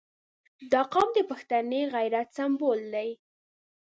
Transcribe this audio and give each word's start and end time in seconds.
•دا 0.71 0.81
قوم 0.93 1.07
د 1.17 1.19
پښتني 1.29 1.81
غیرت 1.93 2.27
سمبول 2.37 2.79
دی. 2.93 3.09